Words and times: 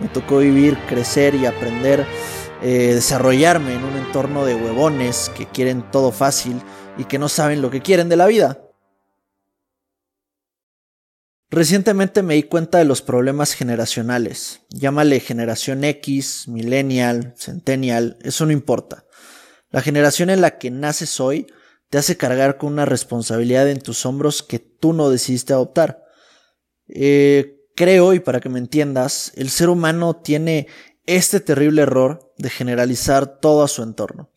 Me 0.00 0.08
tocó 0.08 0.38
vivir, 0.38 0.76
crecer 0.88 1.34
y 1.34 1.46
aprender, 1.46 2.06
eh, 2.62 2.94
desarrollarme 2.94 3.74
en 3.74 3.84
un 3.84 3.96
entorno 3.96 4.44
de 4.44 4.54
huevones 4.54 5.30
que 5.36 5.46
quieren 5.46 5.90
todo 5.90 6.12
fácil 6.12 6.60
y 6.96 7.04
que 7.04 7.18
no 7.18 7.28
saben 7.28 7.62
lo 7.62 7.70
que 7.70 7.82
quieren 7.82 8.08
de 8.08 8.16
la 8.16 8.26
vida. 8.26 8.60
Recientemente 11.50 12.22
me 12.22 12.34
di 12.34 12.42
cuenta 12.42 12.78
de 12.78 12.84
los 12.84 13.00
problemas 13.00 13.54
generacionales. 13.54 14.62
Llámale 14.70 15.20
generación 15.20 15.84
X, 15.84 16.48
millennial, 16.48 17.34
centennial, 17.36 18.18
eso 18.22 18.44
no 18.44 18.52
importa. 18.52 19.04
La 19.70 19.80
generación 19.80 20.30
en 20.30 20.40
la 20.40 20.58
que 20.58 20.72
naces 20.72 21.20
hoy 21.20 21.46
te 21.90 21.98
hace 21.98 22.16
cargar 22.16 22.58
con 22.58 22.72
una 22.72 22.86
responsabilidad 22.86 23.68
en 23.68 23.80
tus 23.80 24.04
hombros 24.04 24.42
que 24.42 24.58
tú 24.58 24.92
no 24.92 25.10
decidiste 25.10 25.52
adoptar. 25.52 26.02
Eh, 26.88 27.53
creo, 27.74 28.14
y 28.14 28.20
para 28.20 28.40
que 28.40 28.48
me 28.48 28.58
entiendas, 28.58 29.32
el 29.36 29.50
ser 29.50 29.68
humano 29.68 30.16
tiene 30.16 30.68
este 31.06 31.40
terrible 31.40 31.82
error 31.82 32.32
de 32.38 32.50
generalizar 32.50 33.40
todo 33.40 33.62
a 33.62 33.68
su 33.68 33.82
entorno. 33.82 34.30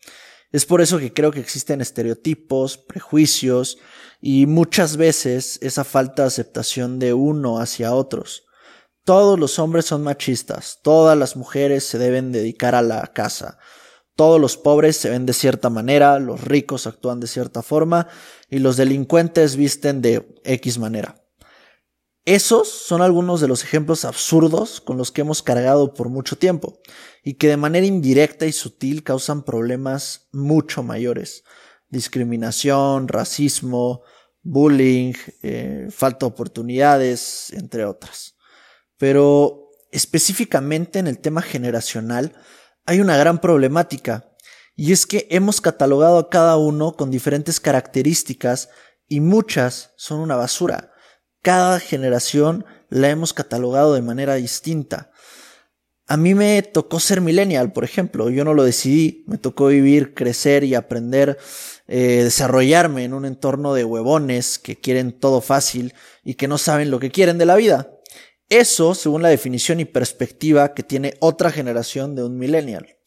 Es 0.50 0.64
por 0.64 0.80
eso 0.80 0.98
que 0.98 1.12
creo 1.12 1.30
que 1.30 1.40
existen 1.40 1.80
estereotipos, 1.80 2.78
prejuicios 2.78 3.78
y 4.20 4.46
muchas 4.46 4.96
veces 4.96 5.58
esa 5.62 5.84
falta 5.84 6.22
de 6.22 6.28
aceptación 6.28 6.98
de 6.98 7.12
uno 7.12 7.58
hacia 7.58 7.94
otros. 7.94 8.44
Todos 9.04 9.38
los 9.38 9.58
hombres 9.58 9.86
son 9.86 10.02
machistas, 10.02 10.80
todas 10.82 11.16
las 11.16 11.36
mujeres 11.36 11.84
se 11.84 11.98
deben 11.98 12.32
dedicar 12.32 12.74
a 12.74 12.82
la 12.82 13.06
casa, 13.08 13.58
todos 14.16 14.40
los 14.40 14.56
pobres 14.56 14.96
se 14.96 15.10
ven 15.10 15.26
de 15.26 15.32
cierta 15.32 15.70
manera, 15.70 16.18
los 16.18 16.42
ricos 16.42 16.86
actúan 16.86 17.20
de 17.20 17.26
cierta 17.26 17.62
forma 17.62 18.08
y 18.50 18.58
los 18.58 18.76
delincuentes 18.76 19.56
visten 19.56 20.02
de 20.02 20.40
X 20.44 20.78
manera. 20.78 21.17
Esos 22.28 22.68
son 22.68 23.00
algunos 23.00 23.40
de 23.40 23.48
los 23.48 23.64
ejemplos 23.64 24.04
absurdos 24.04 24.82
con 24.82 24.98
los 24.98 25.10
que 25.10 25.22
hemos 25.22 25.42
cargado 25.42 25.94
por 25.94 26.10
mucho 26.10 26.36
tiempo 26.36 26.78
y 27.24 27.38
que 27.38 27.48
de 27.48 27.56
manera 27.56 27.86
indirecta 27.86 28.44
y 28.44 28.52
sutil 28.52 29.02
causan 29.02 29.44
problemas 29.44 30.28
mucho 30.30 30.82
mayores. 30.82 31.44
Discriminación, 31.88 33.08
racismo, 33.08 34.02
bullying, 34.42 35.14
eh, 35.42 35.88
falta 35.90 36.26
de 36.26 36.32
oportunidades, 36.32 37.50
entre 37.54 37.86
otras. 37.86 38.36
Pero 38.98 39.70
específicamente 39.90 40.98
en 40.98 41.06
el 41.06 41.20
tema 41.20 41.40
generacional 41.40 42.34
hay 42.84 43.00
una 43.00 43.16
gran 43.16 43.40
problemática 43.40 44.36
y 44.76 44.92
es 44.92 45.06
que 45.06 45.26
hemos 45.30 45.62
catalogado 45.62 46.18
a 46.18 46.28
cada 46.28 46.58
uno 46.58 46.92
con 46.92 47.10
diferentes 47.10 47.58
características 47.58 48.68
y 49.08 49.20
muchas 49.20 49.94
son 49.96 50.20
una 50.20 50.36
basura 50.36 50.92
cada 51.48 51.80
generación 51.80 52.66
la 52.90 53.08
hemos 53.08 53.32
catalogado 53.32 53.94
de 53.94 54.02
manera 54.02 54.34
distinta. 54.34 55.10
A 56.06 56.18
mí 56.18 56.34
me 56.34 56.60
tocó 56.60 57.00
ser 57.00 57.22
millennial, 57.22 57.72
por 57.72 57.84
ejemplo. 57.84 58.28
Yo 58.28 58.44
no 58.44 58.52
lo 58.52 58.64
decidí. 58.64 59.24
Me 59.26 59.38
tocó 59.38 59.68
vivir, 59.68 60.12
crecer 60.12 60.62
y 60.62 60.74
aprender, 60.74 61.38
eh, 61.86 62.20
desarrollarme 62.24 63.04
en 63.04 63.14
un 63.14 63.24
entorno 63.24 63.72
de 63.72 63.86
huevones 63.86 64.58
que 64.58 64.76
quieren 64.76 65.10
todo 65.10 65.40
fácil 65.40 65.94
y 66.22 66.34
que 66.34 66.48
no 66.48 66.58
saben 66.58 66.90
lo 66.90 67.00
que 67.00 67.10
quieren 67.10 67.38
de 67.38 67.46
la 67.46 67.56
vida. 67.56 67.94
Eso 68.50 68.94
según 68.94 69.22
la 69.22 69.30
definición 69.30 69.80
y 69.80 69.86
perspectiva 69.86 70.74
que 70.74 70.82
tiene 70.82 71.14
otra 71.18 71.50
generación 71.50 72.14
de 72.14 72.24
un 72.24 72.36
millennial. 72.36 72.98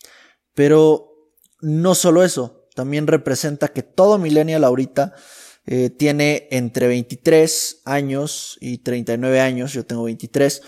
Pero 0.56 1.12
no 1.60 1.94
solo 1.94 2.24
eso, 2.24 2.68
también 2.74 3.06
representa 3.06 3.68
que 3.68 3.84
todo 3.84 4.18
millennial 4.18 4.64
ahorita 4.64 5.14
eh, 5.74 5.90
tiene 5.90 6.50
entre 6.52 6.90
23 6.90 7.84
años 7.86 8.58
y 8.60 8.80
39 8.80 9.40
años, 9.40 9.72
yo 9.72 9.86
tengo 9.86 10.04
23, 10.04 10.62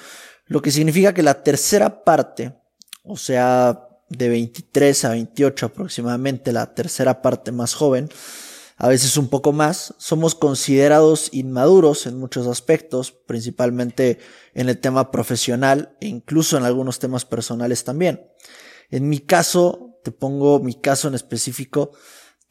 lo 0.45 0.61
que 0.61 0.71
significa 0.71 1.13
que 1.13 1.21
la 1.21 1.43
tercera 1.43 2.05
parte, 2.05 2.55
o 3.03 3.17
sea, 3.17 3.85
de 4.07 4.29
23 4.29 5.03
a 5.03 5.09
28 5.09 5.65
aproximadamente, 5.65 6.53
la 6.53 6.73
tercera 6.73 7.21
parte 7.21 7.51
más 7.51 7.73
joven, 7.73 8.07
a 8.77 8.87
veces 8.87 9.17
un 9.17 9.27
poco 9.27 9.51
más, 9.51 9.93
somos 9.97 10.35
considerados 10.35 11.27
inmaduros 11.33 12.07
en 12.07 12.17
muchos 12.17 12.47
aspectos, 12.47 13.11
principalmente 13.11 14.19
en 14.53 14.69
el 14.69 14.79
tema 14.79 15.11
profesional 15.11 15.97
e 15.99 16.07
incluso 16.07 16.57
en 16.57 16.63
algunos 16.63 16.99
temas 16.99 17.25
personales 17.25 17.83
también. 17.83 18.25
En 18.89 19.09
mi 19.09 19.19
caso, 19.19 19.99
te 20.01 20.13
pongo 20.13 20.61
mi 20.61 20.75
caso 20.75 21.09
en 21.09 21.15
específico, 21.15 21.91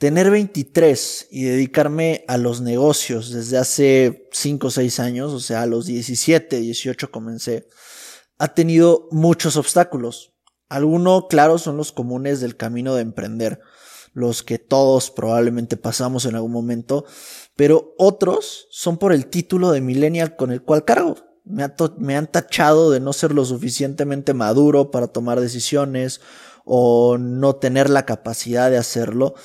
Tener 0.02 0.32
23 0.32 1.28
y 1.30 1.44
dedicarme 1.44 2.24
a 2.26 2.36
los 2.36 2.60
negocios 2.60 3.30
desde 3.30 3.56
hace 3.56 4.28
5 4.32 4.66
o 4.66 4.70
6 4.72 4.98
años, 4.98 5.32
o 5.32 5.38
sea, 5.38 5.62
a 5.62 5.66
los 5.66 5.86
17, 5.86 6.58
18 6.58 7.12
comencé, 7.12 7.68
ha 8.36 8.52
tenido 8.52 9.06
muchos 9.12 9.56
obstáculos. 9.56 10.32
Algunos, 10.68 11.26
claro, 11.30 11.56
son 11.56 11.76
los 11.76 11.92
comunes 11.92 12.40
del 12.40 12.56
camino 12.56 12.96
de 12.96 13.02
emprender, 13.02 13.60
los 14.12 14.42
que 14.42 14.58
todos 14.58 15.12
probablemente 15.12 15.76
pasamos 15.76 16.24
en 16.24 16.34
algún 16.34 16.50
momento, 16.50 17.04
pero 17.54 17.94
otros 17.96 18.66
son 18.72 18.98
por 18.98 19.12
el 19.12 19.26
título 19.26 19.70
de 19.70 19.82
millennial 19.82 20.34
con 20.34 20.50
el 20.50 20.62
cual 20.62 20.84
cargo. 20.84 21.14
Me, 21.44 21.64
me 21.98 22.16
han 22.16 22.26
tachado 22.26 22.90
de 22.90 22.98
no 22.98 23.12
ser 23.12 23.30
lo 23.30 23.44
suficientemente 23.44 24.34
maduro 24.34 24.90
para 24.90 25.06
tomar 25.06 25.40
decisiones 25.40 26.20
o 26.64 27.18
no 27.18 27.54
tener 27.54 27.88
la 27.88 28.04
capacidad 28.04 28.68
de 28.68 28.78
hacerlo 28.78 29.36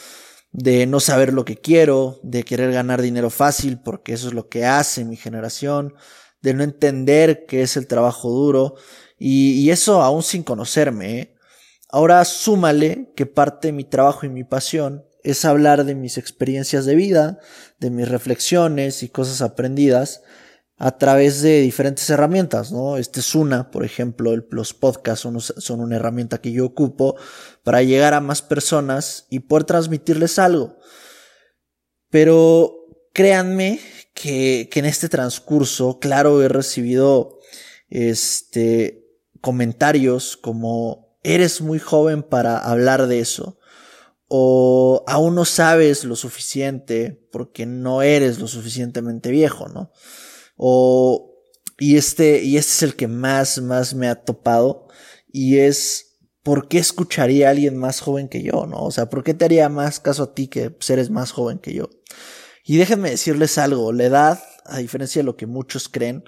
de 0.57 0.87
no 0.87 0.99
saber 0.99 1.33
lo 1.33 1.45
que 1.45 1.55
quiero, 1.55 2.19
de 2.23 2.41
querer 2.41 2.73
ganar 2.73 3.03
dinero 3.03 3.29
fácil 3.29 3.79
porque 3.79 4.13
eso 4.13 4.29
es 4.29 4.33
lo 4.33 4.49
que 4.49 4.65
hace 4.65 5.05
mi 5.05 5.15
generación, 5.15 5.93
de 6.41 6.55
no 6.55 6.63
entender 6.63 7.45
qué 7.45 7.61
es 7.61 7.77
el 7.77 7.85
trabajo 7.85 8.31
duro 8.31 8.73
y, 9.19 9.69
eso 9.69 10.01
aún 10.01 10.23
sin 10.23 10.41
conocerme. 10.41 11.19
¿eh? 11.19 11.35
Ahora 11.89 12.25
súmale 12.25 13.13
que 13.15 13.27
parte 13.27 13.67
de 13.67 13.73
mi 13.73 13.83
trabajo 13.83 14.25
y 14.25 14.29
mi 14.29 14.43
pasión 14.43 15.05
es 15.23 15.45
hablar 15.45 15.85
de 15.85 15.93
mis 15.93 16.17
experiencias 16.17 16.85
de 16.85 16.95
vida, 16.95 17.37
de 17.79 17.91
mis 17.91 18.09
reflexiones 18.09 19.03
y 19.03 19.09
cosas 19.09 19.43
aprendidas 19.43 20.23
a 20.77 20.97
través 20.97 21.41
de 21.41 21.61
diferentes 21.61 22.07
herramientas, 22.09 22.71
¿no? 22.71 22.97
Este 22.97 23.19
es 23.19 23.33
una, 23.33 23.71
por 23.71 23.83
ejemplo, 23.83 24.31
los 24.51 24.73
podcasts 24.75 25.21
son, 25.21 25.41
son, 25.41 25.81
una 25.81 25.95
herramienta 25.95 26.39
que 26.39 26.51
yo 26.51 26.65
ocupo 26.65 27.15
para 27.63 27.81
llegar 27.81 28.13
a 28.13 28.21
más 28.21 28.43
personas 28.43 29.25
y 29.29 29.39
poder 29.39 29.63
transmitirles 29.63 30.37
algo. 30.37 30.77
Pero 32.11 32.75
créanme 33.11 33.79
que, 34.13 34.69
que 34.71 34.79
en 34.79 34.85
este 34.85 35.09
transcurso, 35.09 35.99
claro, 35.99 36.43
he 36.43 36.47
recibido 36.47 37.39
este 37.89 39.03
comentarios 39.41 40.37
como 40.37 41.19
eres 41.23 41.61
muy 41.61 41.79
joven 41.79 42.21
para 42.23 42.57
hablar 42.57 43.07
de 43.07 43.19
eso 43.19 43.57
o 44.27 45.03
aún 45.07 45.35
no 45.35 45.45
sabes 45.45 46.03
lo 46.03 46.15
suficiente 46.15 47.27
porque 47.31 47.65
no 47.65 48.01
eres 48.01 48.39
lo 48.39 48.47
suficientemente 48.47 49.31
viejo, 49.31 49.69
¿no? 49.69 49.91
O, 50.57 51.35
y 51.79 51.97
este, 51.97 52.43
y 52.43 52.57
este 52.57 52.71
es 52.71 52.83
el 52.83 52.95
que 52.95 53.07
más, 53.07 53.61
más 53.61 53.93
me 53.93 54.07
ha 54.09 54.15
topado. 54.15 54.87
Y 55.31 55.57
es, 55.59 56.17
¿por 56.43 56.67
qué 56.67 56.79
escucharía 56.79 57.47
a 57.47 57.51
alguien 57.51 57.77
más 57.77 57.99
joven 58.01 58.27
que 58.27 58.43
yo? 58.43 58.65
¿No? 58.65 58.83
O 58.83 58.91
sea, 58.91 59.09
¿por 59.09 59.23
qué 59.23 59.33
te 59.33 59.45
haría 59.45 59.69
más 59.69 59.99
caso 59.99 60.23
a 60.23 60.33
ti 60.33 60.47
que 60.47 60.75
seres 60.79 61.09
más 61.09 61.31
joven 61.31 61.59
que 61.59 61.73
yo? 61.73 61.89
Y 62.65 62.77
déjenme 62.77 63.11
decirles 63.11 63.57
algo, 63.57 63.93
la 63.93 64.03
edad, 64.03 64.43
a 64.65 64.79
diferencia 64.79 65.21
de 65.21 65.25
lo 65.25 65.37
que 65.37 65.45
muchos 65.45 65.87
creen, 65.87 66.25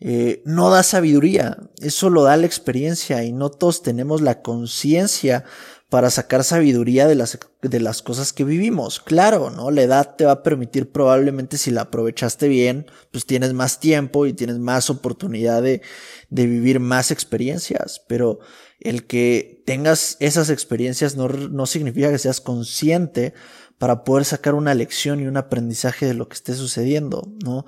eh, 0.00 0.42
no 0.44 0.70
da 0.70 0.82
sabiduría, 0.82 1.58
eso 1.78 2.10
lo 2.10 2.24
da 2.24 2.36
la 2.36 2.46
experiencia 2.46 3.22
y 3.22 3.32
no 3.32 3.50
todos 3.50 3.82
tenemos 3.82 4.20
la 4.22 4.42
conciencia 4.42 5.44
para 5.90 6.10
sacar 6.10 6.42
sabiduría 6.44 7.06
de 7.06 7.14
las, 7.14 7.38
de 7.62 7.80
las 7.80 8.02
cosas 8.02 8.32
que 8.32 8.44
vivimos. 8.44 9.00
Claro, 9.00 9.50
¿no? 9.50 9.70
La 9.70 9.82
edad 9.82 10.16
te 10.16 10.24
va 10.24 10.32
a 10.32 10.42
permitir 10.42 10.90
probablemente 10.90 11.56
si 11.56 11.70
la 11.70 11.82
aprovechaste 11.82 12.48
bien, 12.48 12.86
pues 13.12 13.26
tienes 13.26 13.52
más 13.52 13.80
tiempo 13.80 14.26
y 14.26 14.32
tienes 14.32 14.58
más 14.58 14.90
oportunidad 14.90 15.62
de, 15.62 15.82
de 16.30 16.46
vivir 16.46 16.80
más 16.80 17.10
experiencias, 17.10 18.02
pero 18.08 18.40
el 18.80 19.06
que 19.06 19.62
tengas 19.66 20.16
esas 20.20 20.50
experiencias 20.50 21.16
no, 21.16 21.28
no 21.28 21.66
significa 21.66 22.10
que 22.10 22.18
seas 22.18 22.40
consciente 22.40 23.34
para 23.78 24.04
poder 24.04 24.24
sacar 24.24 24.54
una 24.54 24.74
lección 24.74 25.20
y 25.20 25.26
un 25.26 25.36
aprendizaje 25.36 26.06
de 26.06 26.14
lo 26.14 26.28
que 26.28 26.34
esté 26.34 26.54
sucediendo, 26.54 27.32
¿no? 27.44 27.66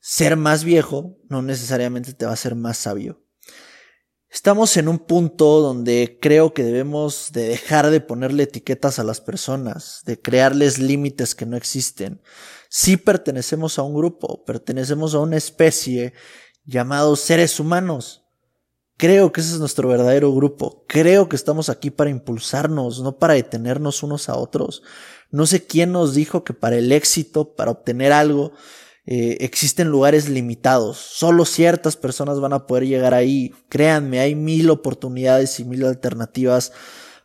Ser 0.00 0.36
más 0.36 0.62
viejo 0.64 1.18
no 1.28 1.42
necesariamente 1.42 2.12
te 2.12 2.26
va 2.26 2.30
a 2.32 2.34
hacer 2.34 2.54
más 2.54 2.78
sabio. 2.78 3.25
Estamos 4.30 4.76
en 4.76 4.88
un 4.88 4.98
punto 4.98 5.60
donde 5.60 6.18
creo 6.20 6.52
que 6.52 6.64
debemos 6.64 7.30
de 7.32 7.48
dejar 7.48 7.90
de 7.90 8.00
ponerle 8.00 8.42
etiquetas 8.42 8.98
a 8.98 9.04
las 9.04 9.20
personas, 9.20 10.02
de 10.04 10.20
crearles 10.20 10.78
límites 10.78 11.34
que 11.34 11.46
no 11.46 11.56
existen. 11.56 12.20
Sí 12.68 12.96
pertenecemos 12.96 13.78
a 13.78 13.82
un 13.82 13.94
grupo, 13.94 14.44
pertenecemos 14.44 15.14
a 15.14 15.20
una 15.20 15.36
especie 15.36 16.12
llamados 16.64 17.20
seres 17.20 17.60
humanos. 17.60 18.24
Creo 18.98 19.30
que 19.30 19.42
ese 19.42 19.52
es 19.52 19.60
nuestro 19.60 19.88
verdadero 19.88 20.34
grupo. 20.34 20.84
Creo 20.88 21.28
que 21.28 21.36
estamos 21.36 21.68
aquí 21.68 21.90
para 21.90 22.10
impulsarnos, 22.10 23.02
no 23.02 23.18
para 23.18 23.34
detenernos 23.34 24.02
unos 24.02 24.28
a 24.28 24.36
otros. 24.36 24.82
No 25.30 25.46
sé 25.46 25.66
quién 25.66 25.92
nos 25.92 26.14
dijo 26.14 26.44
que 26.44 26.54
para 26.54 26.76
el 26.76 26.90
éxito, 26.92 27.54
para 27.54 27.70
obtener 27.70 28.12
algo, 28.12 28.52
eh, 29.06 29.38
existen 29.40 29.88
lugares 29.88 30.28
limitados. 30.28 30.98
Solo 30.98 31.44
ciertas 31.44 31.96
personas 31.96 32.40
van 32.40 32.52
a 32.52 32.66
poder 32.66 32.86
llegar 32.86 33.14
ahí. 33.14 33.54
Créanme, 33.68 34.18
hay 34.18 34.34
mil 34.34 34.68
oportunidades 34.70 35.60
y 35.60 35.64
mil 35.64 35.84
alternativas 35.84 36.72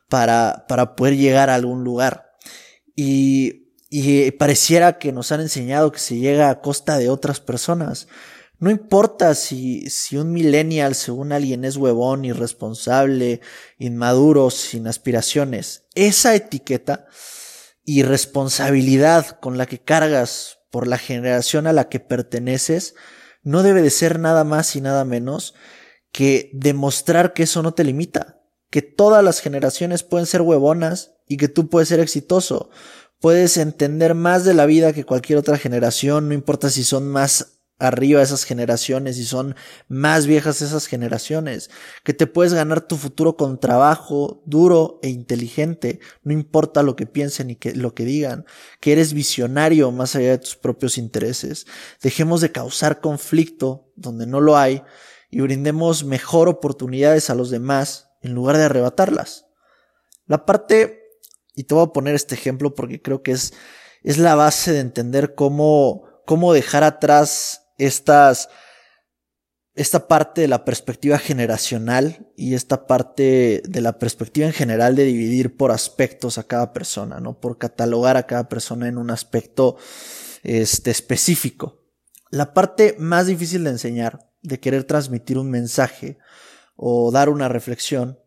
para, 0.07 0.65
para 0.67 0.95
poder 0.95 1.17
llegar 1.17 1.49
a 1.49 1.55
algún 1.55 1.83
lugar. 1.83 2.33
Y, 2.95 3.73
y 3.89 4.31
pareciera 4.31 4.99
que 4.99 5.11
nos 5.11 5.31
han 5.31 5.41
enseñado 5.41 5.91
que 5.91 5.99
se 5.99 6.17
llega 6.17 6.49
a 6.49 6.61
costa 6.61 6.97
de 6.97 7.09
otras 7.09 7.39
personas. 7.39 8.07
No 8.59 8.69
importa 8.69 9.33
si, 9.33 9.89
si 9.89 10.17
un 10.17 10.31
millennial, 10.31 10.93
según 10.93 11.31
alguien, 11.31 11.65
es 11.65 11.77
huevón, 11.77 12.25
irresponsable, 12.25 13.41
inmaduro, 13.79 14.51
sin 14.51 14.85
aspiraciones. 14.85 15.85
Esa 15.95 16.35
etiqueta 16.35 17.07
y 17.83 18.03
responsabilidad 18.03 19.39
con 19.39 19.57
la 19.57 19.65
que 19.65 19.79
cargas 19.79 20.60
por 20.71 20.87
la 20.87 20.97
generación 20.97 21.67
a 21.67 21.73
la 21.73 21.89
que 21.89 21.99
perteneces 21.99 22.95
no 23.43 23.61
debe 23.61 23.81
de 23.81 23.89
ser 23.89 24.19
nada 24.19 24.43
más 24.43 24.75
y 24.75 24.81
nada 24.81 25.05
menos 25.05 25.53
que 26.11 26.49
demostrar 26.53 27.33
que 27.33 27.43
eso 27.43 27.61
no 27.61 27.73
te 27.73 27.83
limita, 27.83 28.41
que 28.69 28.81
todas 28.81 29.23
las 29.23 29.41
generaciones 29.41 30.03
pueden 30.03 30.25
ser 30.25 30.41
huevonas 30.41 31.15
y 31.27 31.37
que 31.37 31.47
tú 31.47 31.69
puedes 31.69 31.89
ser 31.89 31.99
exitoso. 31.99 32.69
Puedes 33.19 33.57
entender 33.57 34.15
más 34.15 34.45
de 34.45 34.53
la 34.53 34.65
vida 34.65 34.93
que 34.93 35.05
cualquier 35.05 35.37
otra 35.37 35.57
generación, 35.57 36.27
no 36.27 36.33
importa 36.33 36.69
si 36.69 36.83
son 36.83 37.07
más 37.07 37.60
arriba 37.81 38.21
esas 38.21 38.43
generaciones 38.43 39.17
y 39.17 39.25
son 39.25 39.55
más 39.87 40.27
viejas 40.27 40.61
esas 40.61 40.85
generaciones, 40.85 41.69
que 42.03 42.13
te 42.13 42.27
puedes 42.27 42.53
ganar 42.53 42.81
tu 42.81 42.95
futuro 42.95 43.35
con 43.35 43.59
trabajo 43.59 44.43
duro 44.45 44.99
e 45.01 45.09
inteligente, 45.09 45.99
no 46.23 46.31
importa 46.31 46.83
lo 46.83 46.95
que 46.95 47.07
piensen 47.07 47.49
y 47.49 47.55
que, 47.55 47.73
lo 47.73 47.95
que 47.95 48.05
digan, 48.05 48.45
que 48.79 48.91
eres 48.91 49.13
visionario 49.13 49.91
más 49.91 50.15
allá 50.15 50.31
de 50.31 50.37
tus 50.37 50.55
propios 50.55 50.97
intereses. 50.97 51.65
Dejemos 52.01 52.39
de 52.41 52.51
causar 52.51 53.01
conflicto 53.01 53.91
donde 53.95 54.27
no 54.27 54.39
lo 54.39 54.57
hay 54.57 54.83
y 55.31 55.41
brindemos 55.41 56.03
mejor 56.03 56.47
oportunidades 56.49 57.29
a 57.29 57.35
los 57.35 57.49
demás 57.49 58.09
en 58.21 58.33
lugar 58.33 58.57
de 58.57 58.65
arrebatarlas. 58.65 59.47
La 60.27 60.45
parte, 60.45 61.01
y 61.55 61.63
te 61.63 61.73
voy 61.73 61.85
a 61.85 61.93
poner 61.93 62.13
este 62.13 62.35
ejemplo 62.35 62.75
porque 62.75 63.01
creo 63.01 63.23
que 63.23 63.31
es, 63.31 63.53
es 64.03 64.19
la 64.19 64.35
base 64.35 64.71
de 64.71 64.79
entender 64.79 65.33
cómo, 65.33 66.03
cómo 66.27 66.53
dejar 66.53 66.83
atrás 66.83 67.60
esta 67.85 68.37
parte 70.07 70.41
de 70.41 70.47
la 70.47 70.65
perspectiva 70.65 71.17
generacional 71.17 72.31
y 72.35 72.53
esta 72.53 72.87
parte 72.87 73.61
de 73.67 73.81
la 73.81 73.99
perspectiva 73.99 74.47
en 74.47 74.53
general 74.53 74.95
de 74.95 75.05
dividir 75.05 75.57
por 75.57 75.71
aspectos 75.71 76.37
a 76.37 76.43
cada 76.43 76.73
persona, 76.73 77.19
¿no? 77.19 77.39
Por 77.39 77.57
catalogar 77.57 78.17
a 78.17 78.27
cada 78.27 78.49
persona 78.49 78.87
en 78.87 78.97
un 78.97 79.11
aspecto 79.11 79.77
este, 80.43 80.91
específico. 80.91 81.83
La 82.29 82.53
parte 82.53 82.95
más 82.97 83.27
difícil 83.27 83.63
de 83.63 83.71
enseñar, 83.71 84.31
de 84.41 84.59
querer 84.59 84.85
transmitir 84.85 85.37
un 85.37 85.49
mensaje 85.49 86.17
o 86.75 87.11
dar 87.11 87.29
una 87.29 87.49
reflexión 87.49 88.19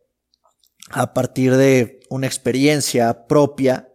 a 0.90 1.14
partir 1.14 1.56
de 1.56 2.00
una 2.10 2.26
experiencia 2.26 3.26
propia, 3.26 3.88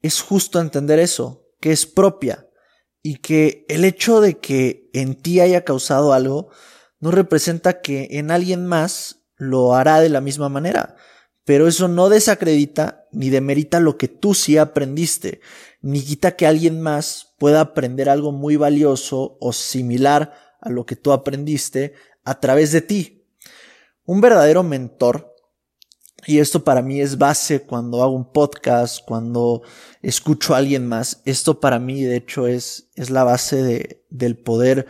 es 0.00 0.22
justo 0.22 0.60
entender 0.60 0.98
eso, 0.98 1.48
que 1.60 1.72
es 1.72 1.86
propia, 1.86 2.48
y 3.02 3.16
que 3.16 3.64
el 3.68 3.84
hecho 3.84 4.20
de 4.20 4.38
que 4.38 4.90
en 4.92 5.14
ti 5.14 5.40
haya 5.40 5.64
causado 5.64 6.12
algo 6.12 6.50
no 6.98 7.10
representa 7.10 7.80
que 7.80 8.08
en 8.12 8.30
alguien 8.30 8.66
más 8.66 9.22
lo 9.36 9.74
hará 9.74 10.00
de 10.00 10.10
la 10.10 10.20
misma 10.20 10.48
manera. 10.48 10.96
Pero 11.44 11.66
eso 11.66 11.88
no 11.88 12.08
desacredita 12.10 13.06
ni 13.10 13.30
demerita 13.30 13.80
lo 13.80 13.96
que 13.96 14.08
tú 14.08 14.34
sí 14.34 14.58
aprendiste, 14.58 15.40
ni 15.80 16.02
quita 16.02 16.36
que 16.36 16.46
alguien 16.46 16.80
más 16.80 17.34
pueda 17.38 17.60
aprender 17.60 18.08
algo 18.08 18.32
muy 18.32 18.56
valioso 18.56 19.38
o 19.40 19.52
similar 19.52 20.34
a 20.60 20.68
lo 20.68 20.84
que 20.84 20.96
tú 20.96 21.12
aprendiste 21.12 21.94
a 22.24 22.38
través 22.38 22.70
de 22.72 22.82
ti. 22.82 23.26
Un 24.04 24.20
verdadero 24.20 24.62
mentor 24.62 25.29
y 26.26 26.38
esto 26.38 26.64
para 26.64 26.82
mí 26.82 27.00
es 27.00 27.18
base 27.18 27.62
cuando 27.62 28.02
hago 28.02 28.12
un 28.12 28.32
podcast, 28.32 29.04
cuando 29.06 29.62
escucho 30.02 30.54
a 30.54 30.58
alguien 30.58 30.86
más. 30.86 31.22
Esto 31.24 31.60
para 31.60 31.78
mí, 31.78 32.02
de 32.02 32.16
hecho, 32.16 32.46
es, 32.46 32.90
es 32.94 33.10
la 33.10 33.24
base 33.24 33.62
de, 33.62 34.04
del 34.10 34.36
poder 34.36 34.86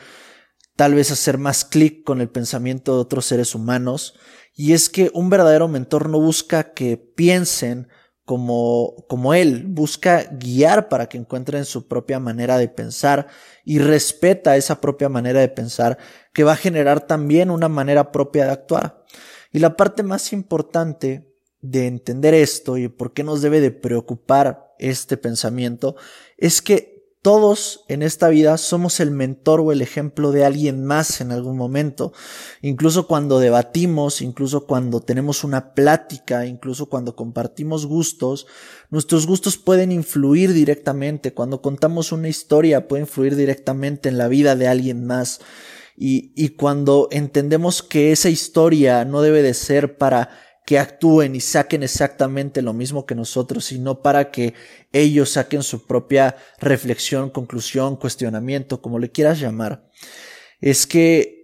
tal 0.76 0.94
vez 0.94 1.10
hacer 1.10 1.36
más 1.36 1.64
clic 1.64 2.04
con 2.04 2.20
el 2.20 2.30
pensamiento 2.30 2.94
de 2.94 3.00
otros 3.02 3.26
seres 3.26 3.54
humanos. 3.54 4.14
Y 4.54 4.72
es 4.72 4.88
que 4.88 5.10
un 5.14 5.30
verdadero 5.30 5.68
mentor 5.68 6.08
no 6.08 6.18
busca 6.18 6.72
que 6.72 6.96
piensen 6.96 7.88
como, 8.24 9.04
como 9.08 9.34
él, 9.34 9.64
busca 9.66 10.24
guiar 10.30 10.88
para 10.88 11.08
que 11.08 11.18
encuentren 11.18 11.64
su 11.64 11.88
propia 11.88 12.20
manera 12.20 12.58
de 12.58 12.68
pensar 12.68 13.26
y 13.64 13.78
respeta 13.78 14.56
esa 14.56 14.80
propia 14.80 15.08
manera 15.08 15.40
de 15.40 15.48
pensar 15.48 15.98
que 16.32 16.44
va 16.44 16.52
a 16.52 16.56
generar 16.56 17.06
también 17.06 17.50
una 17.50 17.68
manera 17.68 18.12
propia 18.12 18.44
de 18.44 18.52
actuar. 18.52 19.04
Y 19.52 19.58
la 19.58 19.76
parte 19.76 20.02
más 20.02 20.32
importante 20.32 21.26
de 21.60 21.86
entender 21.86 22.34
esto 22.34 22.78
y 22.78 22.88
por 22.88 23.12
qué 23.12 23.22
nos 23.24 23.42
debe 23.42 23.60
de 23.60 23.70
preocupar 23.70 24.74
este 24.78 25.16
pensamiento 25.16 25.96
es 26.38 26.62
que 26.62 27.00
todos 27.22 27.84
en 27.88 28.02
esta 28.02 28.30
vida 28.30 28.56
somos 28.56 28.98
el 28.98 29.10
mentor 29.10 29.60
o 29.60 29.72
el 29.72 29.82
ejemplo 29.82 30.32
de 30.32 30.46
alguien 30.46 30.86
más 30.86 31.20
en 31.20 31.32
algún 31.32 31.58
momento. 31.58 32.14
Incluso 32.62 33.06
cuando 33.06 33.38
debatimos, 33.38 34.22
incluso 34.22 34.66
cuando 34.66 35.02
tenemos 35.02 35.44
una 35.44 35.74
plática, 35.74 36.46
incluso 36.46 36.86
cuando 36.86 37.16
compartimos 37.16 37.84
gustos, 37.84 38.46
nuestros 38.88 39.26
gustos 39.26 39.58
pueden 39.58 39.92
influir 39.92 40.54
directamente. 40.54 41.34
Cuando 41.34 41.60
contamos 41.60 42.10
una 42.10 42.28
historia 42.28 42.88
puede 42.88 43.02
influir 43.02 43.36
directamente 43.36 44.08
en 44.08 44.16
la 44.16 44.28
vida 44.28 44.56
de 44.56 44.68
alguien 44.68 45.04
más. 45.06 45.40
Y, 46.02 46.32
y 46.34 46.50
cuando 46.56 47.08
entendemos 47.10 47.82
que 47.82 48.10
esa 48.10 48.30
historia 48.30 49.04
no 49.04 49.20
debe 49.20 49.42
de 49.42 49.52
ser 49.52 49.98
para 49.98 50.30
que 50.64 50.78
actúen 50.78 51.34
y 51.34 51.40
saquen 51.40 51.82
exactamente 51.82 52.62
lo 52.62 52.72
mismo 52.72 53.04
que 53.04 53.14
nosotros, 53.14 53.66
sino 53.66 54.00
para 54.00 54.30
que 54.30 54.54
ellos 54.92 55.30
saquen 55.30 55.62
su 55.62 55.86
propia 55.86 56.36
reflexión, 56.58 57.28
conclusión, 57.28 57.96
cuestionamiento, 57.96 58.80
como 58.80 58.98
le 58.98 59.10
quieras 59.10 59.40
llamar. 59.40 59.90
Es 60.60 60.86
que 60.86 61.40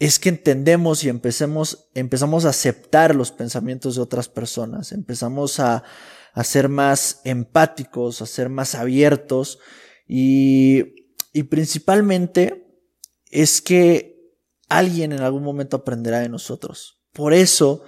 es 0.00 0.18
que 0.18 0.28
entendemos 0.28 1.04
y 1.04 1.08
empecemos, 1.08 1.88
empezamos 1.94 2.46
a 2.46 2.50
aceptar 2.50 3.14
los 3.14 3.30
pensamientos 3.30 3.94
de 3.94 4.02
otras 4.02 4.28
personas, 4.28 4.90
empezamos 4.90 5.60
a, 5.60 5.84
a 6.32 6.44
ser 6.44 6.68
más 6.68 7.20
empáticos, 7.24 8.22
a 8.22 8.26
ser 8.26 8.48
más 8.48 8.74
abiertos 8.74 9.60
y, 10.08 11.12
y 11.32 11.44
principalmente 11.44 12.67
es 13.30 13.60
que 13.60 14.18
alguien 14.68 15.12
en 15.12 15.20
algún 15.20 15.42
momento 15.42 15.78
aprenderá 15.78 16.20
de 16.20 16.28
nosotros. 16.28 17.00
Por 17.12 17.32
eso 17.32 17.82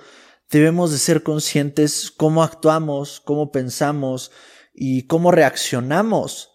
debemos 0.50 0.90
de 0.90 0.98
ser 0.98 1.22
conscientes 1.22 2.10
cómo 2.10 2.42
actuamos, 2.42 3.20
cómo 3.20 3.52
pensamos 3.52 4.30
y 4.74 5.06
cómo 5.06 5.30
reaccionamos. 5.30 6.50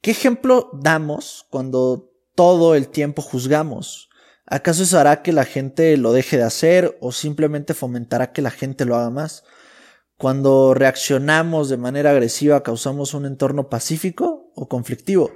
¿Qué 0.00 0.10
ejemplo 0.10 0.70
damos 0.72 1.46
cuando 1.50 2.12
todo 2.34 2.74
el 2.74 2.88
tiempo 2.88 3.22
juzgamos? 3.22 4.08
¿Acaso 4.46 4.82
eso 4.82 4.98
hará 4.98 5.22
que 5.22 5.32
la 5.32 5.44
gente 5.44 5.96
lo 5.96 6.12
deje 6.12 6.36
de 6.36 6.44
hacer 6.44 6.96
o 7.00 7.12
simplemente 7.12 7.74
fomentará 7.74 8.32
que 8.32 8.42
la 8.42 8.50
gente 8.50 8.84
lo 8.84 8.96
haga 8.96 9.10
más? 9.10 9.44
Cuando 10.16 10.74
reaccionamos 10.74 11.68
de 11.68 11.76
manera 11.76 12.10
agresiva, 12.10 12.62
¿causamos 12.62 13.14
un 13.14 13.26
entorno 13.26 13.68
pacífico 13.68 14.50
o 14.54 14.68
conflictivo? 14.68 15.30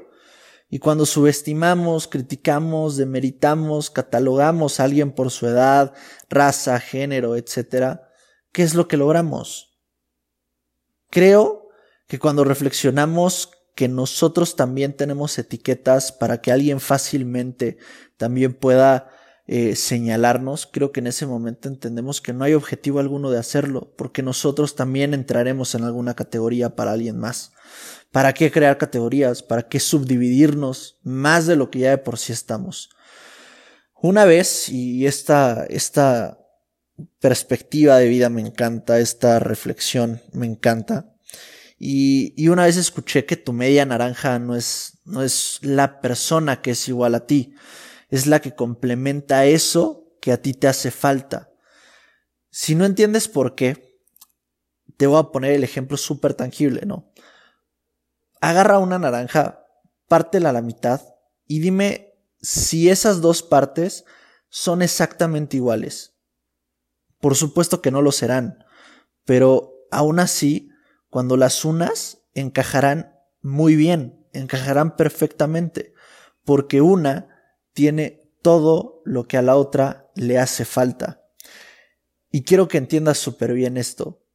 Y 0.75 0.79
cuando 0.79 1.05
subestimamos, 1.05 2.09
criticamos, 2.09 2.97
demeritamos, 2.97 3.91
catalogamos 3.91 4.81
a 4.81 4.85
alguien 4.85 5.13
por 5.13 5.31
su 5.31 5.47
edad, 5.47 5.93
raza, 6.31 6.81
género, 6.81 7.37
etc., 7.37 8.01
¿qué 8.53 8.63
es 8.63 8.75
lo 8.75 8.89
que 8.89 8.97
logramos? 8.97 9.79
Creo 11.11 11.69
que 12.07 12.19
cuando 12.19 12.43
reflexionamos 12.43 13.51
que 13.75 13.87
nosotros 13.87 14.57
también 14.57 14.97
tenemos 14.97 15.39
etiquetas 15.39 16.11
para 16.11 16.41
que 16.41 16.53
alguien 16.53 16.81
fácilmente 16.81 17.77
también 18.17 18.55
pueda 18.55 19.11
eh, 19.47 19.77
señalarnos, 19.77 20.67
creo 20.73 20.91
que 20.91 21.01
en 21.01 21.09
ese 21.09 21.27
momento 21.27 21.69
entendemos 21.69 22.23
que 22.23 22.33
no 22.33 22.45
hay 22.45 22.55
objetivo 22.55 22.99
alguno 22.99 23.31
de 23.31 23.39
hacerlo, 23.39 23.93
porque 23.99 24.23
nosotros 24.23 24.75
también 24.75 25.13
entraremos 25.13 25.75
en 25.75 25.85
alguna 25.85 26.15
categoría 26.15 26.77
para 26.77 26.93
alguien 26.93 27.19
más. 27.19 27.53
¿Para 28.13 28.35
qué 28.35 28.53
crear 28.53 28.77
categorías? 28.77 29.43
¿Para 29.43 29.69
qué 29.69 29.81
subdividirnos 29.81 30.99
más 31.03 31.47
de 31.47 31.57
lo 31.57 31.71
que 31.71 31.81
ya 31.81 31.91
de 31.91 31.99
por 31.99 32.19
sí 32.19 32.33
estamos? 32.33 32.91
Una 34.03 34.27
vez, 34.27 34.69
y 34.69 35.07
esta, 35.07 35.65
esta 35.65 36.39
perspectiva 37.21 37.97
de 37.97 38.09
vida 38.09 38.29
me 38.29 38.43
encanta, 38.43 39.01
esta 39.01 39.39
reflexión 39.39 40.21
me 40.33 40.45
encanta. 40.45 41.15
Y, 41.79 42.35
y, 42.37 42.49
una 42.49 42.67
vez 42.67 42.77
escuché 42.77 43.25
que 43.25 43.37
tu 43.37 43.53
media 43.53 43.87
naranja 43.87 44.39
no 44.39 44.57
es, 44.57 44.99
no 45.05 45.23
es 45.23 45.59
la 45.63 46.01
persona 46.01 46.61
que 46.61 46.73
es 46.73 46.89
igual 46.89 47.15
a 47.15 47.27
ti, 47.27 47.55
es 48.11 48.27
la 48.27 48.41
que 48.41 48.55
complementa 48.55 49.47
eso 49.47 50.15
que 50.21 50.33
a 50.33 50.41
ti 50.41 50.53
te 50.53 50.69
hace 50.69 50.91
falta. 50.91 51.51
Si 52.51 52.75
no 52.75 52.85
entiendes 52.85 53.27
por 53.27 53.55
qué, 53.55 53.99
te 54.99 55.07
voy 55.07 55.19
a 55.19 55.33
poner 55.33 55.53
el 55.53 55.65
ejemplo 55.65 55.97
súper 55.97 56.35
tangible, 56.35 56.83
¿no? 56.85 57.13
Agarra 58.43 58.81
una 58.81 58.99
naranja, 58.99 59.65
pártela 60.09 60.51
a 60.51 60.53
la 60.53 60.63
mitad 60.63 61.01
y 61.47 61.61
dime 61.61 62.13
si 62.41 62.91
esas 62.91 63.21
dos 63.21 63.43
partes 63.43 64.05
son 64.49 64.83
exactamente 64.83 65.57
iguales. 65.57 66.17
Por 67.21 67.37
supuesto 67.37 67.81
que 67.81 67.93
no 67.93 68.03
lo 68.03 68.11
serán, 68.11 68.65
pero 69.25 69.87
aún 69.93 70.19
así, 70.19 70.71
cuando 71.09 71.37
las 71.37 71.65
unas 71.65 72.19
encajarán 72.35 73.17
muy 73.43 73.77
bien, 73.77 74.27
encajarán 74.33 74.97
perfectamente, 74.97 75.95
porque 76.45 76.81
una 76.81 77.29
tiene 77.73 78.35
todo 78.43 79.03
lo 79.05 79.29
que 79.29 79.37
a 79.37 79.43
la 79.43 79.55
otra 79.55 80.11
le 80.17 80.39
hace 80.39 80.65
falta. 80.65 81.23
Y 82.29 82.43
quiero 82.43 82.67
que 82.67 82.79
entiendas 82.79 83.19
súper 83.19 83.53
bien 83.53 83.77
esto. 83.77 84.27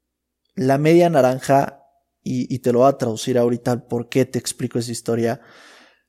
La 0.55 0.77
media 0.77 1.09
naranja, 1.09 1.76
y, 2.27 2.59
te 2.59 2.73
lo 2.73 2.79
voy 2.79 2.89
a 2.89 2.97
traducir 2.97 3.37
ahorita 3.37 3.87
por 3.87 4.09
qué 4.09 4.25
te 4.25 4.39
explico 4.39 4.79
esa 4.79 4.91
historia, 4.91 5.41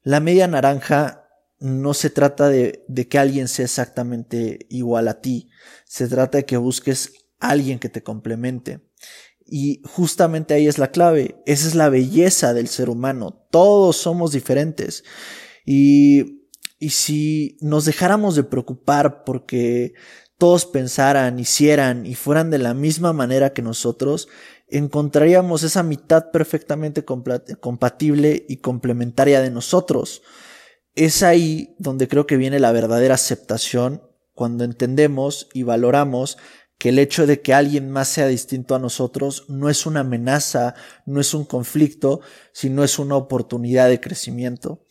la 0.02 0.20
media 0.20 0.46
naranja 0.48 1.24
no 1.60 1.94
se 1.94 2.10
trata 2.10 2.48
de, 2.48 2.84
que 3.08 3.18
alguien 3.18 3.48
sea 3.48 3.64
exactamente 3.64 4.66
igual 4.68 5.08
a 5.08 5.20
ti, 5.20 5.48
se 5.84 6.08
trata 6.08 6.38
de 6.38 6.44
que 6.44 6.56
busques 6.56 7.12
alguien 7.40 7.78
que 7.78 7.88
te 7.88 8.02
complemente. 8.02 8.80
Y 9.44 9.80
justamente 9.84 10.54
ahí 10.54 10.66
es 10.66 10.78
la 10.78 10.90
clave, 10.90 11.40
esa 11.46 11.68
es 11.68 11.74
la 11.74 11.88
belleza 11.88 12.52
del 12.52 12.68
ser 12.68 12.90
humano, 12.90 13.46
todos 13.50 13.96
somos 13.96 14.32
diferentes. 14.32 15.04
Y, 15.64 16.42
y 16.78 16.90
si 16.90 17.56
nos 17.60 17.84
dejáramos 17.84 18.36
de 18.36 18.44
preocupar 18.44 19.24
porque 19.24 19.94
todos 20.38 20.66
pensaran, 20.66 21.38
hicieran 21.38 22.06
y 22.06 22.14
fueran 22.14 22.50
de 22.50 22.58
la 22.58 22.72
misma 22.72 23.12
manera 23.12 23.52
que 23.52 23.60
nosotros, 23.62 24.28
encontraríamos 24.70 25.62
esa 25.62 25.82
mitad 25.82 26.30
perfectamente 26.30 27.04
compatible 27.04 28.44
y 28.48 28.58
complementaria 28.58 29.40
de 29.40 29.50
nosotros. 29.50 30.22
Es 30.94 31.22
ahí 31.22 31.74
donde 31.78 32.08
creo 32.08 32.26
que 32.26 32.36
viene 32.36 32.60
la 32.60 32.72
verdadera 32.72 33.14
aceptación, 33.14 34.02
cuando 34.34 34.64
entendemos 34.64 35.48
y 35.52 35.64
valoramos 35.64 36.38
que 36.78 36.90
el 36.90 37.00
hecho 37.00 37.26
de 37.26 37.40
que 37.40 37.54
alguien 37.54 37.90
más 37.90 38.06
sea 38.06 38.28
distinto 38.28 38.76
a 38.76 38.78
nosotros 38.78 39.44
no 39.48 39.68
es 39.68 39.84
una 39.84 40.00
amenaza, 40.00 40.76
no 41.06 41.20
es 41.20 41.34
un 41.34 41.44
conflicto, 41.44 42.20
sino 42.52 42.84
es 42.84 43.00
una 43.00 43.16
oportunidad 43.16 43.88
de 43.88 44.00
crecimiento. 44.00 44.86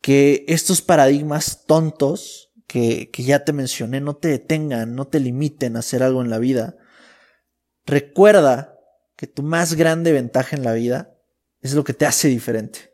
Que 0.00 0.46
estos 0.48 0.80
paradigmas 0.80 1.66
tontos 1.66 2.52
que, 2.66 3.10
que 3.10 3.22
ya 3.22 3.44
te 3.44 3.52
mencioné 3.52 4.00
no 4.00 4.16
te 4.16 4.28
detengan, 4.28 4.94
no 4.94 5.08
te 5.08 5.20
limiten 5.20 5.76
a 5.76 5.80
hacer 5.80 6.02
algo 6.02 6.22
en 6.22 6.30
la 6.30 6.38
vida. 6.38 6.76
Recuerda 7.84 8.69
que 9.20 9.26
tu 9.26 9.42
más 9.42 9.74
grande 9.74 10.12
ventaja 10.12 10.56
en 10.56 10.64
la 10.64 10.72
vida 10.72 11.14
es 11.60 11.74
lo 11.74 11.84
que 11.84 11.92
te 11.92 12.06
hace 12.06 12.28
diferente. 12.28 12.89